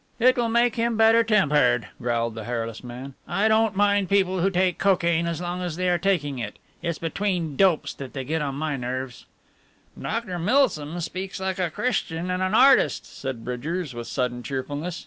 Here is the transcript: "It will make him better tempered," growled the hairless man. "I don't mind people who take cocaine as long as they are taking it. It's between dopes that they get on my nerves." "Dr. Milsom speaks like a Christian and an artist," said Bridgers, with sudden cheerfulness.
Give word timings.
"It 0.17 0.35
will 0.35 0.49
make 0.49 0.77
him 0.77 0.97
better 0.97 1.23
tempered," 1.23 1.89
growled 2.01 2.33
the 2.33 2.45
hairless 2.45 2.83
man. 2.83 3.13
"I 3.27 3.47
don't 3.47 3.75
mind 3.75 4.09
people 4.09 4.39
who 4.41 4.49
take 4.49 4.79
cocaine 4.79 5.27
as 5.27 5.39
long 5.39 5.61
as 5.61 5.75
they 5.75 5.89
are 5.89 5.99
taking 5.99 6.39
it. 6.39 6.57
It's 6.81 6.97
between 6.97 7.55
dopes 7.55 7.93
that 7.93 8.13
they 8.13 8.23
get 8.23 8.41
on 8.41 8.55
my 8.55 8.77
nerves." 8.77 9.27
"Dr. 10.01 10.39
Milsom 10.39 11.01
speaks 11.01 11.39
like 11.39 11.59
a 11.59 11.69
Christian 11.69 12.31
and 12.31 12.41
an 12.41 12.55
artist," 12.55 13.05
said 13.05 13.45
Bridgers, 13.45 13.93
with 13.93 14.07
sudden 14.07 14.41
cheerfulness. 14.41 14.99